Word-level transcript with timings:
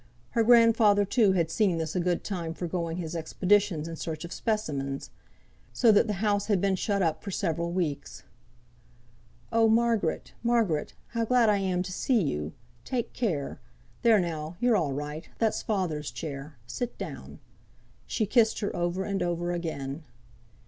Her 0.31 0.43
grandfather, 0.43 1.05
too, 1.05 1.33
had 1.33 1.51
seen 1.51 1.77
this 1.77 1.95
a 1.95 1.99
good 1.99 2.23
time 2.23 2.55
for 2.55 2.65
going 2.65 2.97
his 2.97 3.15
expeditions 3.15 3.87
in 3.87 3.97
search 3.97 4.25
of 4.25 4.33
specimens; 4.33 5.11
so 5.73 5.91
that 5.91 6.07
the 6.07 6.13
house 6.25 6.47
had 6.47 6.59
been 6.59 6.75
shut 6.75 7.03
up 7.03 7.21
for 7.23 7.29
several 7.29 7.71
weeks. 7.71 8.23
"Oh! 9.51 9.69
Margaret, 9.69 10.33
Margaret! 10.41 10.95
how 11.09 11.25
glad 11.25 11.49
I 11.49 11.57
am 11.59 11.83
to 11.83 11.91
see 11.91 12.19
you. 12.23 12.53
Take 12.83 13.13
care. 13.13 13.59
There, 14.01 14.19
now, 14.19 14.57
you're 14.59 14.75
all 14.75 14.91
right, 14.93 15.29
that's 15.37 15.61
father's 15.61 16.09
chair. 16.09 16.57
Sit 16.65 16.97
down." 16.97 17.37
She 18.07 18.25
kissed 18.25 18.59
her 18.61 18.75
over 18.75 19.03
and 19.03 19.21
over 19.21 19.51
again. 19.51 20.03